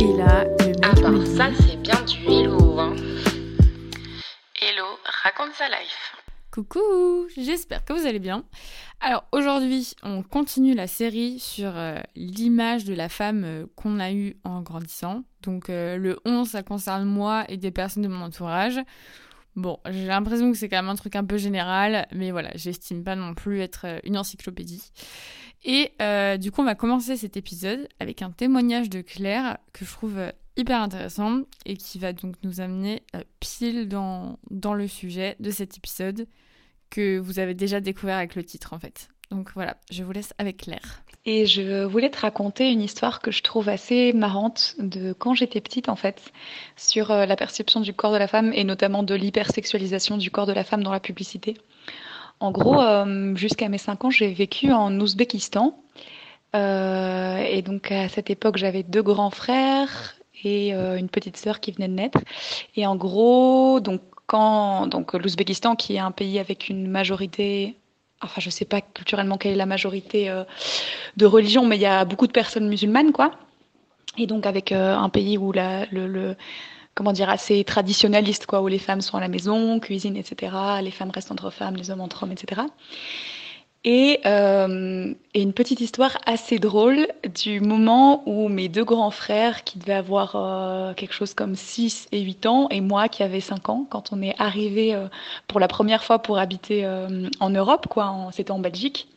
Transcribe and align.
Et 0.00 0.16
là, 0.16 0.44
le 0.44 0.66
mec 0.68 0.76
Ah 0.82 0.94
bah 0.94 1.26
ça 1.26 1.50
c'est 1.60 1.76
bien 1.76 2.00
du 2.04 2.24
hello 2.24 2.78
hein. 2.78 2.96
Hello, 4.58 4.86
raconte 5.04 5.52
sa 5.52 5.68
life. 5.68 6.16
Coucou, 6.50 7.28
j'espère 7.36 7.84
que 7.84 7.92
vous 7.92 8.06
allez 8.06 8.18
bien. 8.18 8.44
Alors 9.00 9.24
aujourd'hui, 9.32 9.92
on 10.02 10.22
continue 10.22 10.74
la 10.74 10.86
série 10.86 11.38
sur 11.38 11.76
euh, 11.76 11.98
l'image 12.16 12.86
de 12.86 12.94
la 12.94 13.10
femme 13.10 13.44
euh, 13.44 13.66
qu'on 13.76 14.00
a 14.00 14.10
eue 14.10 14.36
en 14.42 14.62
grandissant. 14.62 15.24
Donc 15.42 15.68
euh, 15.68 15.98
le 15.98 16.18
11, 16.24 16.48
ça 16.48 16.62
concerne 16.62 17.04
moi 17.04 17.44
et 17.50 17.58
des 17.58 17.70
personnes 17.70 18.02
de 18.02 18.08
mon 18.08 18.24
entourage. 18.24 18.80
Bon, 19.56 19.78
j'ai 19.90 20.06
l'impression 20.06 20.52
que 20.52 20.56
c'est 20.56 20.68
quand 20.68 20.78
même 20.78 20.88
un 20.88 20.94
truc 20.94 21.16
un 21.16 21.24
peu 21.24 21.36
général, 21.36 22.06
mais 22.12 22.30
voilà, 22.30 22.50
j'estime 22.54 23.02
pas 23.02 23.16
non 23.16 23.34
plus 23.34 23.60
être 23.60 23.84
euh, 23.84 23.98
une 24.04 24.16
encyclopédie. 24.16 24.92
Et 25.64 25.92
euh, 26.00 26.36
du 26.36 26.50
coup, 26.50 26.62
on 26.62 26.64
va 26.64 26.74
commencer 26.74 27.16
cet 27.16 27.36
épisode 27.36 27.88
avec 27.98 28.22
un 28.22 28.30
témoignage 28.30 28.88
de 28.88 29.02
Claire 29.02 29.58
que 29.72 29.84
je 29.84 29.92
trouve 29.92 30.18
euh, 30.18 30.32
hyper 30.56 30.80
intéressant 30.80 31.42
et 31.66 31.76
qui 31.76 31.98
va 31.98 32.12
donc 32.12 32.36
nous 32.42 32.60
amener 32.60 33.02
euh, 33.14 33.22
pile 33.40 33.88
dans, 33.88 34.38
dans 34.50 34.74
le 34.74 34.88
sujet 34.88 35.36
de 35.38 35.50
cet 35.50 35.76
épisode 35.76 36.26
que 36.88 37.18
vous 37.18 37.38
avez 37.38 37.54
déjà 37.54 37.80
découvert 37.80 38.16
avec 38.16 38.34
le 38.34 38.44
titre 38.44 38.72
en 38.72 38.78
fait. 38.78 39.08
Donc 39.30 39.52
voilà, 39.54 39.76
je 39.92 40.02
vous 40.02 40.10
laisse 40.10 40.34
avec 40.38 40.56
Claire. 40.56 41.04
Et 41.24 41.46
je 41.46 41.84
voulais 41.84 42.10
te 42.10 42.18
raconter 42.18 42.72
une 42.72 42.80
histoire 42.80 43.20
que 43.20 43.30
je 43.30 43.42
trouve 43.42 43.68
assez 43.68 44.12
marrante 44.12 44.74
de 44.78 45.12
quand 45.12 45.34
j'étais 45.34 45.60
petite 45.60 45.88
en 45.88 45.94
fait, 45.94 46.32
sur 46.74 47.10
la 47.10 47.36
perception 47.36 47.80
du 47.80 47.92
corps 47.92 48.12
de 48.12 48.16
la 48.16 48.26
femme 48.26 48.52
et 48.52 48.64
notamment 48.64 49.04
de 49.04 49.14
l'hypersexualisation 49.14 50.16
du 50.16 50.32
corps 50.32 50.46
de 50.46 50.52
la 50.52 50.64
femme 50.64 50.82
dans 50.82 50.90
la 50.90 50.98
publicité. 50.98 51.54
En 52.40 52.52
gros, 52.52 52.80
euh, 52.80 53.36
jusqu'à 53.36 53.68
mes 53.68 53.78
5 53.78 54.04
ans, 54.06 54.10
j'ai 54.10 54.32
vécu 54.32 54.72
en 54.72 54.98
Ouzbékistan. 54.98 55.78
Euh, 56.56 57.36
et 57.38 57.60
donc 57.60 57.92
à 57.92 58.08
cette 58.08 58.30
époque, 58.30 58.56
j'avais 58.56 58.82
deux 58.82 59.02
grands 59.02 59.30
frères 59.30 60.16
et 60.42 60.74
euh, 60.74 60.96
une 60.96 61.10
petite 61.10 61.36
sœur 61.36 61.60
qui 61.60 61.70
venait 61.70 61.88
de 61.88 61.92
naître. 61.92 62.18
Et 62.76 62.86
en 62.86 62.96
gros, 62.96 63.80
donc 63.80 64.00
quand 64.26 64.86
donc 64.86 65.12
l'Ouzbékistan, 65.12 65.76
qui 65.76 65.96
est 65.96 65.98
un 65.98 66.12
pays 66.12 66.38
avec 66.38 66.70
une 66.70 66.88
majorité, 66.88 67.76
enfin 68.22 68.40
je 68.40 68.48
sais 68.48 68.64
pas 68.64 68.80
culturellement 68.80 69.36
quelle 69.36 69.52
est 69.52 69.56
la 69.56 69.66
majorité 69.66 70.32
de 71.16 71.26
religion, 71.26 71.66
mais 71.66 71.76
il 71.76 71.82
y 71.82 71.86
a 71.86 72.04
beaucoup 72.04 72.26
de 72.26 72.32
personnes 72.32 72.68
musulmanes, 72.68 73.12
quoi. 73.12 73.32
Et 74.16 74.26
donc 74.26 74.46
avec 74.46 74.72
un 74.72 75.08
pays 75.10 75.36
où 75.36 75.52
la, 75.52 75.84
le 75.90 76.36
comment 76.94 77.12
dire 77.12 77.30
assez 77.30 77.64
traditionnaliste, 77.64 78.46
quoi, 78.46 78.60
où 78.62 78.68
les 78.68 78.78
femmes 78.78 79.00
sont 79.00 79.16
à 79.16 79.20
la 79.20 79.28
maison, 79.28 79.80
cuisinent, 79.80 80.16
etc. 80.16 80.52
Les 80.82 80.90
femmes 80.90 81.10
restent 81.10 81.32
entre 81.32 81.50
femmes, 81.50 81.76
les 81.76 81.90
hommes 81.90 82.00
entre 82.00 82.24
hommes, 82.24 82.32
etc. 82.32 82.62
Et, 83.82 84.20
euh, 84.26 85.14
et 85.32 85.40
une 85.40 85.54
petite 85.54 85.80
histoire 85.80 86.18
assez 86.26 86.58
drôle 86.58 87.08
du 87.42 87.60
moment 87.60 88.22
où 88.26 88.50
mes 88.50 88.68
deux 88.68 88.84
grands 88.84 89.10
frères, 89.10 89.64
qui 89.64 89.78
devaient 89.78 89.94
avoir 89.94 90.36
euh, 90.36 90.92
quelque 90.92 91.14
chose 91.14 91.32
comme 91.32 91.56
6 91.56 92.08
et 92.12 92.20
8 92.20 92.44
ans, 92.44 92.68
et 92.68 92.82
moi 92.82 93.08
qui 93.08 93.22
avais 93.22 93.40
5 93.40 93.70
ans, 93.70 93.86
quand 93.88 94.12
on 94.12 94.20
est 94.20 94.34
arrivé 94.38 94.94
euh, 94.94 95.06
pour 95.48 95.60
la 95.60 95.68
première 95.68 96.04
fois 96.04 96.18
pour 96.18 96.36
habiter 96.38 96.86
en 97.40 97.50
Europe, 97.50 97.86
quoi, 97.88 98.28
c'était 98.32 98.50
en 98.50 98.58
Belgique, 98.58 99.08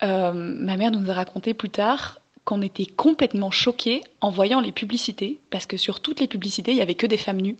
ma 0.00 0.32
mère 0.32 0.90
nous 0.90 1.10
a 1.10 1.14
raconté 1.14 1.52
plus 1.52 1.70
tard 1.70 2.21
qu'on 2.44 2.62
était 2.62 2.86
complètement 2.86 3.50
choqués 3.50 4.02
en 4.20 4.30
voyant 4.30 4.60
les 4.60 4.72
publicités, 4.72 5.38
parce 5.50 5.66
que 5.66 5.76
sur 5.76 6.00
toutes 6.00 6.20
les 6.20 6.26
publicités, 6.26 6.72
il 6.72 6.78
y 6.78 6.82
avait 6.82 6.94
que 6.94 7.06
des 7.06 7.16
femmes 7.16 7.40
nues. 7.40 7.56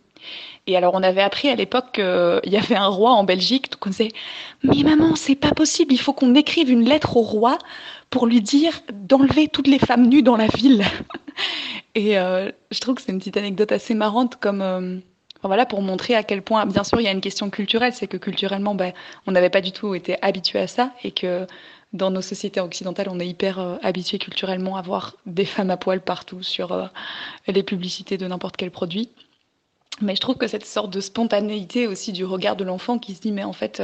Et 0.66 0.76
alors, 0.76 0.94
on 0.94 1.02
avait 1.02 1.22
appris 1.22 1.48
à 1.48 1.54
l'époque 1.54 1.92
qu'il 1.94 2.52
y 2.52 2.56
avait 2.56 2.76
un 2.76 2.86
roi 2.86 3.12
en 3.12 3.24
Belgique, 3.24 3.70
donc 3.70 3.86
on 3.86 3.90
disait 3.90 4.10
Mais 4.62 4.82
maman, 4.82 5.14
c'est 5.16 5.34
pas 5.36 5.52
possible, 5.52 5.92
il 5.92 5.98
faut 5.98 6.12
qu'on 6.12 6.34
écrive 6.34 6.70
une 6.70 6.84
lettre 6.84 7.16
au 7.16 7.22
roi 7.22 7.58
pour 8.10 8.26
lui 8.26 8.40
dire 8.40 8.80
d'enlever 8.92 9.48
toutes 9.48 9.68
les 9.68 9.78
femmes 9.78 10.06
nues 10.08 10.22
dans 10.22 10.36
la 10.36 10.48
ville. 10.48 10.84
Et 11.94 12.18
euh, 12.18 12.50
je 12.70 12.80
trouve 12.80 12.94
que 12.96 13.02
c'est 13.02 13.12
une 13.12 13.18
petite 13.18 13.36
anecdote 13.36 13.72
assez 13.72 13.94
marrante, 13.94 14.36
comme. 14.36 14.62
euh, 14.62 14.98
voilà, 15.44 15.66
pour 15.66 15.82
montrer 15.82 16.14
à 16.14 16.22
quel 16.22 16.42
point, 16.42 16.66
bien 16.66 16.84
sûr, 16.84 17.00
il 17.00 17.04
y 17.04 17.08
a 17.08 17.12
une 17.12 17.20
question 17.20 17.50
culturelle, 17.50 17.92
c'est 17.92 18.06
que 18.06 18.16
culturellement, 18.16 18.74
ben, 18.74 18.92
on 19.26 19.32
n'avait 19.32 19.50
pas 19.50 19.60
du 19.60 19.72
tout 19.72 19.94
été 19.94 20.16
habitué 20.22 20.60
à 20.60 20.66
ça, 20.68 20.92
et 21.02 21.10
que 21.10 21.46
dans 21.92 22.10
nos 22.10 22.22
sociétés 22.22 22.60
occidentales, 22.60 23.08
on 23.10 23.20
est 23.20 23.28
hyper 23.28 23.58
euh, 23.58 23.76
habitué 23.82 24.18
culturellement 24.18 24.76
à 24.76 24.82
voir 24.82 25.16
des 25.26 25.44
femmes 25.44 25.70
à 25.70 25.76
poil 25.76 26.00
partout 26.00 26.42
sur 26.42 26.72
euh, 26.72 26.86
les 27.46 27.62
publicités 27.62 28.16
de 28.16 28.26
n'importe 28.26 28.56
quel 28.56 28.70
produit. 28.70 29.10
Mais 30.00 30.16
je 30.16 30.20
trouve 30.20 30.36
que 30.36 30.46
cette 30.46 30.64
sorte 30.64 30.90
de 30.90 31.00
spontanéité 31.00 31.86
aussi 31.86 32.12
du 32.12 32.24
regard 32.24 32.56
de 32.56 32.64
l'enfant 32.64 32.98
qui 32.98 33.14
se 33.14 33.20
dit, 33.20 33.32
mais 33.32 33.44
en 33.44 33.52
fait, 33.52 33.82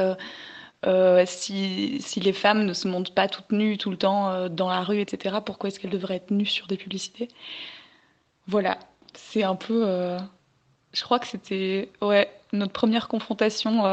euh, 0.86 1.24
si, 1.26 2.00
si 2.00 2.20
les 2.20 2.32
femmes 2.32 2.64
ne 2.64 2.72
se 2.72 2.88
montrent 2.88 3.12
pas 3.12 3.28
toutes 3.28 3.52
nues 3.52 3.76
tout 3.76 3.90
le 3.90 3.98
temps 3.98 4.48
dans 4.48 4.70
la 4.70 4.82
rue, 4.82 5.00
etc., 5.00 5.36
pourquoi 5.44 5.68
est-ce 5.68 5.78
qu'elles 5.78 5.90
devraient 5.90 6.16
être 6.16 6.30
nues 6.30 6.46
sur 6.46 6.66
des 6.66 6.78
publicités? 6.78 7.28
Voilà, 8.46 8.78
c'est 9.12 9.42
un 9.42 9.54
peu... 9.54 10.16
je 10.94 11.02
crois 11.02 11.18
que 11.18 11.26
c'était 11.26 11.90
ouais, 12.00 12.32
notre 12.54 12.72
première 12.72 13.06
confrontation 13.06 13.84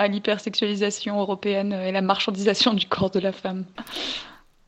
à 0.00 0.08
l'hypersexualisation 0.08 1.20
européenne 1.20 1.72
et 1.72 1.92
la 1.92 2.00
marchandisation 2.00 2.72
du 2.72 2.86
corps 2.86 3.10
de 3.10 3.20
la 3.20 3.32
femme. 3.32 3.66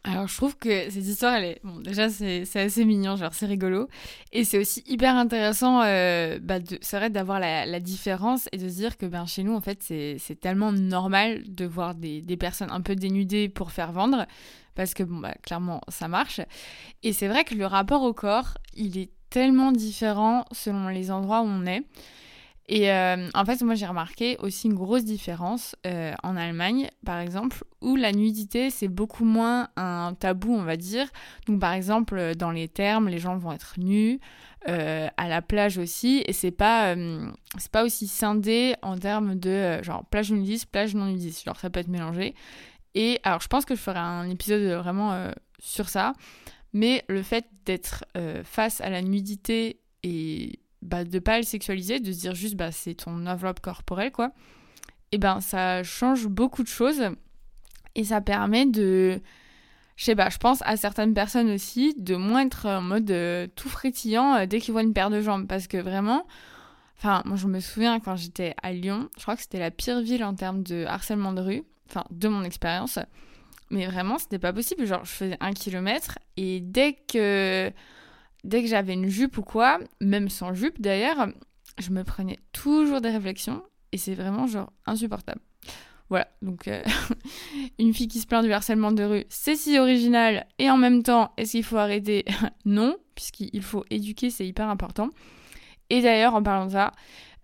Alors 0.05 0.27
je 0.27 0.37
trouve 0.37 0.59
que 0.59 0.91
cette 0.91 1.07
histoire, 1.07 1.35
elle 1.35 1.45
est... 1.45 1.61
Bon, 1.63 1.79
déjà 1.79 2.11
c'est 2.11 2.45
assez 2.57 2.85
mignon, 2.85 3.17
genre 3.17 3.33
c'est 3.33 3.47
rigolo. 3.47 3.89
Et 4.33 4.45
c'est 4.45 4.59
aussi 4.59 4.83
hyper 4.87 5.17
intéressant, 5.17 5.81
euh, 5.83 6.39
bah, 6.43 6.57
c'est 6.81 6.97
vrai 6.99 7.09
d'avoir 7.09 7.41
la, 7.41 7.81
différence 7.81 8.49
et 8.53 8.59
de 8.59 8.69
se 8.69 8.75
dire 8.75 8.99
que 8.99 9.07
ben, 9.07 9.27
chez 9.27 9.43
nous, 9.43 9.55
en 9.55 9.61
fait, 9.61 9.83
c'est 9.83 10.17
c'est 10.19 10.39
tellement 10.39 10.73
normal 10.73 11.45
de 11.47 11.65
voir 11.65 11.95
des, 11.95 12.21
des 12.21 12.37
personnes 12.37 12.71
un 12.71 12.81
peu 12.81 12.97
dénudées 12.97 13.49
pour 13.49 13.71
faire 13.71 13.93
vendre, 13.93 14.27
parce 14.75 14.93
que 14.93 15.03
bon, 15.03 15.19
bah, 15.19 15.35
clairement, 15.43 15.81
ça 15.89 16.09
marche. 16.09 16.41
Et 17.05 17.13
c'est 17.13 17.29
vrai 17.29 17.45
que 17.45 17.55
le 17.55 17.67
rapport 17.67 18.03
au 18.03 18.13
corps, 18.13 18.59
il 18.75 18.99
est 18.99 19.11
tellement 19.31 19.73
différent 19.73 20.45
selon 20.51 20.89
les 20.89 21.11
endroits 21.11 21.41
où 21.41 21.47
on 21.47 21.65
est. 21.65 21.85
Et 22.69 22.91
euh, 22.93 23.29
en 23.35 23.45
fait, 23.45 23.61
moi 23.63 23.75
j'ai 23.75 23.87
remarqué 23.87 24.37
aussi 24.39 24.69
une 24.69 24.75
grosse 24.75 25.05
différence 25.05 25.75
euh, 25.87 26.15
en 26.23 26.37
Allemagne, 26.37 26.89
par 27.05 27.19
exemple, 27.19 27.65
où 27.81 27.97
la 27.97 28.13
nudité 28.13 28.71
c'est 28.71 28.89
beaucoup 28.89 29.25
moins 29.25 29.69
un 29.77 30.15
tabou, 30.19 30.55
on 30.55 30.63
va 30.63 30.77
dire. 30.77 31.09
Donc, 31.47 31.61
par 31.61 31.73
exemple, 31.73 32.17
euh, 32.17 32.35
dans 32.35 32.53
les 32.53 32.69
termes, 32.69 33.09
les 33.09 33.19
gens 33.19 33.37
vont 33.37 33.53
être 33.53 33.75
nus, 33.79 34.21
à 34.65 35.29
la 35.29 35.43
plage 35.43 35.77
aussi, 35.77 36.23
et 36.25 36.33
c'est 36.33 36.53
pas, 36.53 36.95
c'est 37.59 37.73
pas 37.73 37.83
aussi 37.83 38.07
scindé 38.07 38.77
en 38.83 38.97
termes 38.97 39.35
de 39.35 39.83
genre 39.83 40.05
plage 40.05 40.31
nudiste, 40.31 40.67
plage 40.67 40.95
non 40.95 41.07
nudiste. 41.07 41.45
Genre, 41.45 41.59
ça 41.59 41.69
peut 41.69 41.81
être 41.81 41.89
mélangé. 41.89 42.37
Et 42.95 43.19
alors, 43.25 43.41
je 43.41 43.49
pense 43.49 43.65
que 43.65 43.75
je 43.75 43.81
ferai 43.81 43.99
un 43.99 44.31
épisode 44.31 44.63
vraiment 44.81 45.33
sur 45.59 45.89
ça, 45.89 46.13
mais 46.73 47.05
le 47.09 47.25
fait 47.25 47.47
d'être 47.65 48.05
face 48.45 48.81
à 48.81 48.89
la 48.89 49.03
nudité 49.03 49.81
et 50.05 50.61
bah, 50.83 51.05
de 51.05 51.19
pas 51.19 51.39
le 51.39 51.45
sexualiser, 51.45 52.01
de 52.01 52.13
se 52.13 52.21
dire 52.21 52.35
juste 52.35 52.57
bah 52.57 52.73
c'est 52.73 52.95
ton 52.95 53.27
enveloppe 53.27 53.61
corporelle 53.61 54.13
quoi, 54.13 54.33
et 55.13 55.19
ben 55.19 55.41
ça 55.41 55.83
change 55.83 56.27
beaucoup 56.27 56.63
de 56.63 56.69
choses 56.69 57.11
et 57.95 58.05
ça 58.05 58.21
permet 58.21 58.67
de 58.67 59.21
je 59.97 60.05
sais 60.05 60.17
pas, 60.17 60.31
je 60.31 60.39
pense 60.39 60.63
à 60.63 60.77
certaines 60.77 61.15
personnes 61.15 61.51
aussi 61.51 61.95
de 61.99 62.17
moins 62.17 62.47
être 62.47 62.67
en 62.67 62.81
mode 62.81 63.11
euh, 63.11 63.47
tout 63.55 63.69
frétillant 63.69 64.35
euh, 64.35 64.47
dès 64.47 64.61
qu'ils 64.61 64.73
voient 64.73 64.83
une 64.83 64.95
paire 64.95 65.11
de 65.11 65.21
jambes 65.21 65.47
parce 65.47 65.67
que 65.67 65.77
vraiment 65.77 66.27
enfin 66.99 67.23
moi 67.25 67.37
je 67.37 67.47
me 67.47 67.61
souviens 67.61 68.01
quand 68.01 68.17
j'étais 68.17 68.55
à 68.63 68.73
Lyon, 68.73 69.09
je 69.17 69.23
crois 69.23 69.37
que 69.37 69.43
c'était 69.43 69.59
la 69.61 69.71
pire 69.71 70.01
ville 70.01 70.25
en 70.25 70.35
termes 70.35 70.63
de 70.63 70.85
harcèlement 70.87 71.33
de 71.33 71.41
rue, 71.41 71.63
enfin 71.89 72.05
de 72.11 72.29
mon 72.29 72.43
expérience. 72.43 72.99
Mais 73.73 73.87
vraiment, 73.87 74.19
c'était 74.19 74.39
pas 74.39 74.53
possible. 74.53 74.85
Genre, 74.85 75.05
je 75.05 75.11
faisais 75.11 75.37
un 75.41 75.53
kilomètre 75.53 76.19
et 76.37 76.61
dès 76.61 76.93
que 76.93 77.73
dès 78.45 78.63
que 78.63 78.69
j'avais 78.69 78.95
une 78.95 79.09
jupe 79.09 79.39
ou 79.39 79.43
quoi, 79.43 79.79
même 80.01 80.29
sans 80.29 80.55
jupe 80.55 80.81
d'ailleurs, 80.81 81.29
je 81.79 81.91
me 81.91 82.05
prenais 82.05 82.39
toujours 82.53 83.01
des 83.01 83.11
réflexions 83.11 83.63
et 83.93 83.99
c'est 83.99 84.15
vraiment 84.15 84.47
genre 84.47 84.73
insupportable. 84.87 85.41
Voilà, 86.09 86.29
donc 86.43 86.69
euh, 86.69 86.83
une 87.79 87.95
fille 87.95 88.09
qui 88.09 88.21
se 88.21 88.27
plaint 88.27 88.45
du 88.45 88.53
harcèlement 88.53 88.93
de 88.93 89.03
rue, 89.03 89.25
c'est 89.31 89.57
si 89.57 89.79
original 89.79 90.47
et 90.59 90.71
en 90.71 90.77
même 90.77 91.03
temps, 91.03 91.33
est-ce 91.37 91.53
qu'il 91.53 91.65
faut 91.65 91.79
arrêter? 91.79 92.25
Non, 92.65 92.97
puisqu'il 93.15 93.63
faut 93.63 93.85
éduquer, 93.91 94.31
c'est 94.31 94.47
hyper 94.47 94.69
important. 94.69 95.09
Et 95.91 96.01
d'ailleurs, 96.01 96.35
en 96.35 96.43
parlant 96.43 96.67
de 96.67 96.73
ça, 96.73 96.93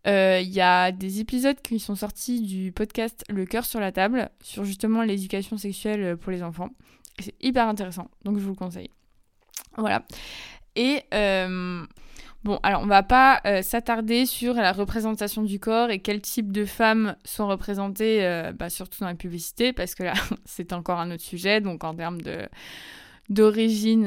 euh, 0.06 0.40
il 0.42 0.50
y 0.50 0.60
a 0.60 0.92
des 0.92 1.20
épisodes 1.20 1.60
qui 1.60 1.80
sont 1.80 1.96
sortis 1.96 2.40
du 2.40 2.72
podcast 2.72 3.24
Le 3.28 3.46
cœur 3.46 3.64
sur 3.64 3.80
la 3.80 3.90
table 3.90 4.30
sur 4.42 4.64
justement 4.64 5.02
l'éducation 5.02 5.56
sexuelle 5.56 6.16
pour 6.16 6.30
les 6.30 6.42
enfants. 6.42 6.70
C'est 7.18 7.34
hyper 7.40 7.66
intéressant, 7.68 8.08
donc 8.24 8.38
je 8.38 8.42
vous 8.42 8.50
le 8.50 8.56
conseille. 8.56 8.90
Voilà. 9.76 10.02
Et 10.78 11.02
euh, 11.12 11.84
bon, 12.44 12.60
alors 12.62 12.82
on 12.82 12.86
va 12.86 13.02
pas 13.02 13.40
euh, 13.46 13.62
s'attarder 13.62 14.26
sur 14.26 14.54
la 14.54 14.70
représentation 14.70 15.42
du 15.42 15.58
corps 15.58 15.90
et 15.90 15.98
quel 15.98 16.20
type 16.20 16.52
de 16.52 16.64
femmes 16.64 17.16
sont 17.24 17.48
représentées, 17.48 18.24
euh, 18.24 18.52
bah, 18.52 18.70
surtout 18.70 19.00
dans 19.00 19.08
la 19.08 19.16
publicité, 19.16 19.72
parce 19.72 19.96
que 19.96 20.04
là, 20.04 20.12
c'est 20.44 20.72
encore 20.72 21.00
un 21.00 21.10
autre 21.10 21.24
sujet. 21.24 21.60
Donc 21.60 21.82
en 21.82 21.96
termes 21.96 22.20
d'origine 23.28 24.06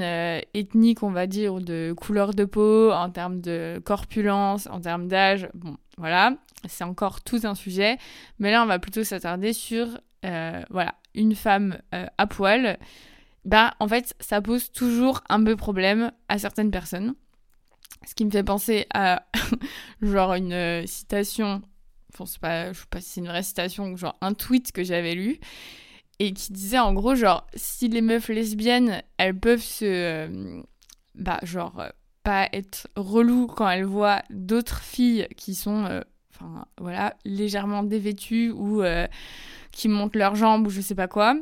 ethnique, 0.54 1.04
on 1.04 1.12
va 1.12 1.28
dire, 1.28 1.56
ou 1.56 1.60
de 1.60 1.94
couleur 1.96 2.34
de 2.34 2.46
peau, 2.46 2.90
en 2.94 3.10
termes 3.10 3.42
de 3.42 3.82
corpulence, 3.84 4.66
en 4.72 4.80
termes 4.80 5.10
d'âge, 5.10 5.50
bon, 5.54 5.76
voilà, 5.98 6.38
c'est 6.70 6.86
encore 6.86 7.20
tout 7.20 7.42
un 7.44 7.54
sujet. 7.54 7.98
Mais 8.40 8.50
là, 8.50 8.64
on 8.64 8.66
va 8.66 8.80
plutôt 8.80 9.04
s'attarder 9.04 9.52
sur, 9.52 9.88
voilà, 10.24 10.96
une 11.16 11.36
femme 11.36 11.80
à 11.92 12.28
poil. 12.28 12.80
Bah, 13.46 13.74
en 13.80 13.88
fait, 13.88 14.16
ça 14.20 14.42
pose 14.42 14.72
toujours 14.72 15.22
un 15.30 15.44
peu 15.44 15.56
problème 15.56 16.12
à 16.30 16.38
certaines 16.38 16.72
personnes. 16.72 17.16
Ce 18.06 18.16
qui 18.16 18.26
me 18.26 18.32
fait 18.32 18.44
penser 18.44 18.86
à 18.94 19.26
genre 20.02 20.34
une 20.34 20.54
euh, 20.54 20.86
citation, 20.86 21.62
enfin 22.14 22.26
c'est 22.26 22.40
pas, 22.40 22.74
je 22.74 22.80
sais 22.80 22.86
pas 22.90 23.02
si 23.02 23.10
c'est 23.10 23.22
une 23.22 23.28
vraie 23.28 23.44
citation 23.44 23.96
genre 23.96 24.18
un 24.22 24.34
tweet 24.34 24.72
que 24.72 24.84
j'avais 24.84 25.14
lu 25.14 25.40
et 26.18 26.34
qui 26.34 26.52
disait 26.52 26.80
en 26.80 26.94
gros 26.94 27.14
genre 27.14 27.46
si 27.54 27.90
les 27.90 28.02
meufs 28.02 28.30
lesbiennes 28.30 29.04
elles 29.18 29.38
peuvent 29.38 29.62
se 29.62 29.86
euh, 29.86 30.62
bah 31.14 31.40
genre 31.44 31.80
euh, 31.80 31.90
pas 32.24 32.50
être 32.54 32.88
relou 32.96 33.46
quand 33.46 33.70
elles 33.70 33.86
voient 33.86 34.24
d'autres 34.32 34.82
filles 34.82 35.28
qui 35.38 35.54
sont 35.54 36.02
enfin 36.34 36.66
voilà 36.80 37.16
légèrement 37.24 37.84
dévêtues 37.84 38.52
ou 38.52 38.84
qui 39.72 39.90
montent 39.90 40.16
leurs 40.16 40.36
jambes 40.36 40.68
ou 40.68 40.70
je 40.70 40.82
sais 40.82 40.96
pas 40.96 41.08
quoi 41.08 41.36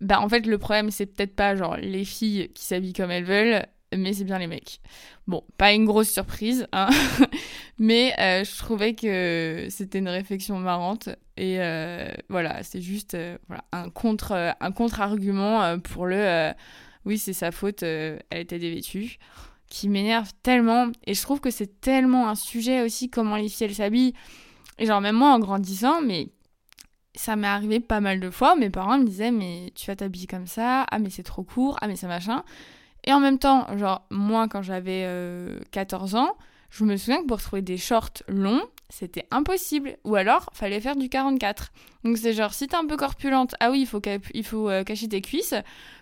bah 0.00 0.20
en 0.20 0.28
fait 0.28 0.46
le 0.46 0.58
problème 0.58 0.90
c'est 0.90 1.06
peut-être 1.06 1.34
pas 1.34 1.56
genre 1.56 1.76
les 1.76 2.04
filles 2.04 2.50
qui 2.54 2.64
s'habillent 2.64 2.92
comme 2.92 3.10
elles 3.10 3.24
veulent 3.24 3.66
mais 3.94 4.12
c'est 4.12 4.24
bien 4.24 4.38
les 4.38 4.46
mecs. 4.46 4.80
Bon, 5.26 5.42
pas 5.58 5.72
une 5.72 5.84
grosse 5.84 6.10
surprise, 6.10 6.66
hein, 6.72 6.88
mais 7.78 8.12
euh, 8.18 8.44
je 8.44 8.56
trouvais 8.58 8.94
que 8.94 9.66
c'était 9.70 9.98
une 9.98 10.08
réflexion 10.08 10.58
marrante 10.58 11.08
et 11.36 11.60
euh, 11.60 12.08
voilà, 12.28 12.62
c'est 12.62 12.80
juste 12.80 13.14
euh, 13.14 13.36
un 13.72 13.90
contre 13.90 14.54
un 14.58 14.72
contre-argument 14.72 15.78
pour 15.80 16.06
le 16.06 16.52
oui 17.04 17.18
c'est 17.18 17.32
sa 17.32 17.52
faute, 17.52 17.82
elle 17.82 18.20
était 18.32 18.58
dévêtue, 18.58 19.18
qui 19.68 19.88
m'énerve 19.88 20.30
tellement. 20.42 20.90
Et 21.06 21.14
je 21.14 21.22
trouve 21.22 21.40
que 21.40 21.50
c'est 21.50 21.80
tellement 21.80 22.28
un 22.28 22.34
sujet 22.34 22.82
aussi 22.82 23.10
comment 23.10 23.36
les 23.36 23.48
filles 23.48 23.74
s'habillent. 23.74 24.14
Et 24.78 24.86
genre 24.86 25.00
même 25.00 25.16
moi 25.16 25.32
en 25.32 25.38
grandissant, 25.38 26.02
mais 26.02 26.28
ça 27.16 27.34
m'est 27.34 27.46
arrivé 27.46 27.80
pas 27.80 28.00
mal 28.00 28.20
de 28.20 28.30
fois, 28.30 28.54
mes 28.54 28.70
parents 28.70 28.98
me 28.98 29.04
disaient 29.04 29.30
mais 29.30 29.72
tu 29.74 29.86
vas 29.86 29.96
t'habiller 29.96 30.26
comme 30.26 30.46
ça, 30.46 30.86
ah 30.90 30.98
mais 30.98 31.10
c'est 31.10 31.22
trop 31.22 31.42
court, 31.42 31.78
ah 31.80 31.88
mais 31.88 31.96
c'est 31.96 32.06
machin. 32.06 32.44
Et 33.04 33.12
en 33.12 33.20
même 33.20 33.38
temps, 33.38 33.66
genre, 33.78 34.04
moi, 34.10 34.48
quand 34.48 34.62
j'avais 34.62 35.08
14 35.70 36.14
euh, 36.14 36.18
ans, 36.18 36.36
je 36.70 36.84
me 36.84 36.96
souviens 36.96 37.22
que 37.22 37.26
pour 37.26 37.40
trouver 37.40 37.62
des 37.62 37.78
shorts 37.78 38.22
longs, 38.28 38.62
c'était 38.88 39.26
impossible. 39.30 39.96
Ou 40.04 40.16
alors, 40.16 40.50
fallait 40.52 40.80
faire 40.80 40.96
du 40.96 41.08
44. 41.08 41.72
Donc 42.04 42.18
c'est 42.18 42.32
genre, 42.32 42.52
si 42.52 42.66
t'es 42.66 42.76
un 42.76 42.86
peu 42.86 42.96
corpulente, 42.96 43.54
ah 43.60 43.70
oui, 43.70 43.80
il 43.80 43.86
faut, 43.86 44.02
il 44.34 44.44
faut 44.44 44.68
euh, 44.68 44.82
cacher 44.82 45.08
tes 45.08 45.20
cuisses. 45.20 45.54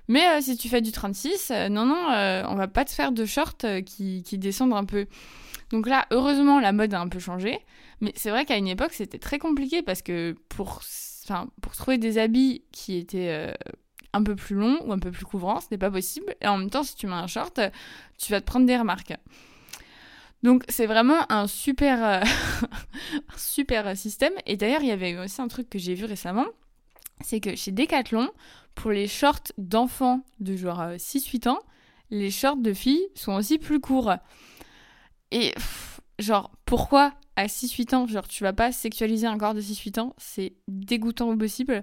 Mais 0.09 0.27
euh, 0.29 0.41
si 0.41 0.57
tu 0.57 0.69
fais 0.69 0.81
du 0.81 0.93
36, 0.93 1.53
non, 1.71 1.85
non, 1.85 2.07
on 2.49 2.55
va 2.55 2.69
pas 2.69 2.85
te 2.85 2.91
faire 2.91 3.13
de 3.13 3.25
shorts 3.27 3.85
qui, 3.85 4.23
qui 4.23 4.39
descendent 4.39 4.75
un 4.75 4.85
peu. 4.85 5.07
Donc 5.71 5.87
là, 5.87 6.07
heureusement, 6.11 6.61
la 6.61 6.73
mode 6.73 6.95
a 6.95 7.01
un 7.01 7.09
peu 7.09 7.19
changé. 7.19 7.59
Mais 8.01 8.13
c'est 8.17 8.31
vrai 8.31 8.45
qu'à 8.45 8.57
une 8.57 8.69
époque, 8.69 8.93
c'était 8.93 9.19
très 9.19 9.39
compliqué 9.39 9.83
parce 9.83 10.03
que 10.03 10.37
pour, 10.49 10.83
pour 11.61 11.75
trouver 11.75 11.99
des 11.99 12.19
habits 12.19 12.63
qui 12.73 12.97
étaient 12.97 13.55
un 14.13 14.23
peu 14.23 14.37
plus 14.37 14.55
long 14.57 14.79
ou 14.87 14.93
un 14.93 14.99
peu 14.99 15.11
plus 15.11 15.25
couvrant, 15.25 15.61
ce 15.61 15.67
n'est 15.71 15.79
pas 15.79 15.91
possible. 15.91 16.35
Et 16.41 16.47
en 16.47 16.59
même 16.59 16.71
temps, 16.71 16.83
si 16.83 16.95
tu 16.95 17.07
mets 17.07 17.13
un 17.15 17.27
short, 17.27 17.61
tu 18.19 18.33
vas 18.33 18.41
te 18.41 18.47
prendre 18.47 18.67
des 18.67 18.77
remarques. 18.77 19.15
Donc 20.45 20.63
c'est 20.69 20.87
vraiment 20.87 21.21
un 21.33 21.47
super, 21.47 22.05
euh, 22.05 22.21
super 23.37 23.97
système. 23.97 24.35
Et 24.47 24.57
d'ailleurs, 24.57 24.83
il 24.83 24.89
y 24.89 24.93
avait 24.93 25.19
aussi 25.19 25.41
un 25.41 25.49
truc 25.49 25.71
que 25.71 25.79
j'ai 25.79 25.95
vu 25.95 26.05
récemment, 26.05 26.47
c'est 27.23 27.41
que 27.41 27.57
chez 27.57 27.73
Decathlon, 27.73 28.31
pour 28.75 28.91
les 28.91 29.09
shorts 29.09 29.53
d'enfants 29.57 30.21
de 30.41 30.55
genre 30.55 30.83
6-8 30.83 31.49
euh, 31.49 31.53
ans, 31.53 31.61
les 32.11 32.31
shorts 32.31 32.59
de 32.59 32.75
filles 32.75 33.09
sont 33.15 33.33
aussi 33.33 33.59
plus 33.59 33.81
courts. 33.81 34.13
Et 35.31 35.55
genre, 36.19 36.53
pourquoi 36.67 37.15
à 37.37 37.47
6-8 37.47 37.95
ans, 37.95 38.07
genre 38.07 38.29
tu 38.29 38.43
vas 38.43 38.53
pas 38.53 38.73
sexualiser 38.73 39.27
un 39.27 39.39
corps 39.39 39.55
de 39.55 39.61
6-8 39.61 40.01
ans 40.01 40.15
C'est 40.19 40.55
dégoûtant 40.69 41.31
au 41.31 41.37
possible. 41.37 41.83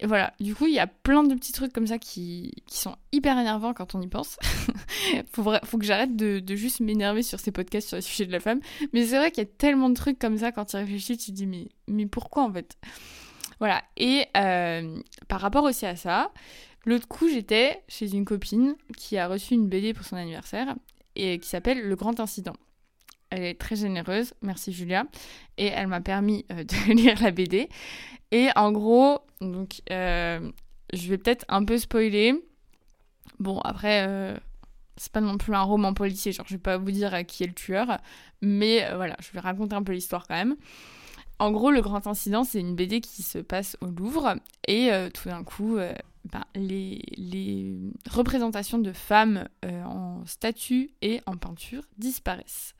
Et 0.00 0.06
voilà, 0.06 0.34
du 0.40 0.54
coup, 0.54 0.66
il 0.66 0.74
y 0.74 0.80
a 0.80 0.88
plein 0.88 1.22
de 1.22 1.34
petits 1.34 1.52
trucs 1.52 1.72
comme 1.72 1.86
ça 1.86 1.98
qui, 1.98 2.52
qui 2.66 2.78
sont 2.78 2.96
hyper 3.12 3.38
énervants 3.38 3.74
quand 3.74 3.94
on 3.94 4.02
y 4.02 4.08
pense. 4.08 4.38
faut, 5.32 5.52
faut 5.64 5.78
que 5.78 5.84
j'arrête 5.84 6.16
de, 6.16 6.40
de, 6.40 6.56
juste 6.56 6.80
m'énerver 6.80 7.22
sur 7.22 7.38
ces 7.38 7.52
podcasts 7.52 7.88
sur 7.88 7.96
les 7.96 8.02
sujets 8.02 8.26
de 8.26 8.32
la 8.32 8.40
femme. 8.40 8.60
Mais 8.92 9.06
c'est 9.06 9.16
vrai 9.16 9.30
qu'il 9.30 9.44
y 9.44 9.46
a 9.46 9.50
tellement 9.56 9.88
de 9.90 9.94
trucs 9.94 10.18
comme 10.18 10.36
ça 10.36 10.50
quand 10.50 10.64
tu 10.64 10.76
réfléchis, 10.76 11.16
tu 11.16 11.30
te 11.30 11.36
dis, 11.36 11.46
mais, 11.46 11.68
mais 11.86 12.06
pourquoi 12.06 12.42
en 12.42 12.52
fait? 12.52 12.76
Voilà, 13.60 13.82
et 13.96 14.26
euh, 14.36 15.00
par 15.28 15.40
rapport 15.40 15.62
aussi 15.62 15.86
à 15.86 15.94
ça, 15.94 16.32
l'autre 16.84 17.06
coup, 17.06 17.28
j'étais 17.28 17.82
chez 17.86 18.12
une 18.12 18.24
copine 18.24 18.74
qui 18.96 19.16
a 19.16 19.28
reçu 19.28 19.54
une 19.54 19.68
BD 19.68 19.94
pour 19.94 20.04
son 20.04 20.16
anniversaire 20.16 20.74
et 21.14 21.38
qui 21.38 21.48
s'appelle 21.48 21.80
Le 21.80 21.94
Grand 21.94 22.18
Incident. 22.18 22.54
Elle 23.34 23.42
est 23.42 23.60
très 23.60 23.74
généreuse, 23.74 24.32
merci 24.42 24.72
Julia. 24.72 25.06
Et 25.58 25.66
elle 25.66 25.88
m'a 25.88 26.00
permis 26.00 26.46
euh, 26.52 26.62
de 26.62 26.92
lire 26.94 27.20
la 27.20 27.32
BD. 27.32 27.68
Et 28.30 28.48
en 28.54 28.70
gros, 28.70 29.18
donc, 29.40 29.82
euh, 29.90 30.52
je 30.92 31.08
vais 31.08 31.18
peut-être 31.18 31.44
un 31.48 31.64
peu 31.64 31.76
spoiler. 31.78 32.34
Bon, 33.40 33.58
après, 33.62 34.06
euh, 34.06 34.36
c'est 34.96 35.10
pas 35.10 35.20
non 35.20 35.36
plus 35.36 35.52
un 35.52 35.62
roman 35.62 35.94
policier, 35.94 36.30
genre 36.30 36.46
je 36.48 36.54
vais 36.54 36.60
pas 36.60 36.76
vous 36.76 36.92
dire 36.92 37.26
qui 37.26 37.42
est 37.42 37.48
le 37.48 37.54
tueur, 37.54 37.98
mais 38.40 38.88
voilà, 38.94 39.16
je 39.20 39.32
vais 39.32 39.40
raconter 39.40 39.74
un 39.74 39.82
peu 39.82 39.92
l'histoire 39.92 40.28
quand 40.28 40.36
même. 40.36 40.54
En 41.40 41.50
gros, 41.50 41.72
le 41.72 41.80
grand 41.80 42.06
incident, 42.06 42.44
c'est 42.44 42.60
une 42.60 42.76
BD 42.76 43.00
qui 43.00 43.24
se 43.24 43.38
passe 43.38 43.76
au 43.80 43.86
Louvre 43.86 44.36
et 44.68 44.90
tout 45.12 45.28
d'un 45.28 45.42
coup, 45.42 45.78
ben, 46.24 46.44
les, 46.54 47.78
représentations 48.10 48.78
de 48.78 48.92
femmes 48.92 49.48
en 49.62 50.24
statue 50.26 50.90
et 51.02 51.20
en 51.26 51.36
peinture 51.36 51.82
disparaissent. 51.98 52.74